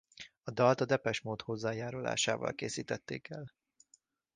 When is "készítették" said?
2.53-3.29